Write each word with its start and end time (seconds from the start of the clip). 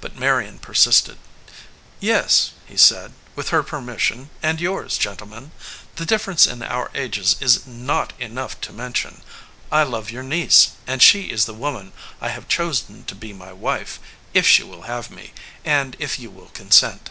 But 0.00 0.16
Marion 0.18 0.58
persisted. 0.58 1.16
"Yes," 2.00 2.50
he 2.66 2.76
said, 2.76 3.12
"with 3.36 3.50
her 3.50 3.60
67 3.60 3.60
EDGEWATER 3.60 3.62
PEOPLE 3.62 3.70
permission 3.70 4.30
and 4.42 4.60
yours, 4.60 4.98
gentlemen. 4.98 5.52
The 5.94 6.04
difference 6.04 6.48
in 6.48 6.64
our 6.64 6.90
ages 6.96 7.36
is 7.38 7.64
not 7.64 8.12
enough 8.18 8.60
to 8.62 8.72
mention. 8.72 9.22
I 9.70 9.84
love 9.84 10.10
your 10.10 10.24
niece, 10.24 10.70
and 10.84 11.00
she 11.00 11.30
is 11.30 11.44
the 11.44 11.54
woman 11.54 11.92
I 12.20 12.30
have 12.30 12.48
chosen 12.48 13.04
to 13.04 13.14
be 13.14 13.32
my 13.32 13.52
wife, 13.52 14.00
if 14.34 14.48
she 14.48 14.64
will 14.64 14.82
have 14.90 15.12
me, 15.12 15.32
and 15.64 15.94
if 16.00 16.18
you 16.18 16.28
will 16.28 16.48
con 16.48 16.72
sent." 16.72 17.10